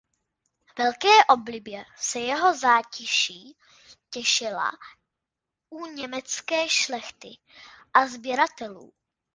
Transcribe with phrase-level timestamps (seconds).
[0.77, 3.57] Velké oblibě se jeho zátiší
[4.09, 4.71] těšila
[5.69, 7.29] u německé šlechty
[7.93, 8.93] a sběratelů.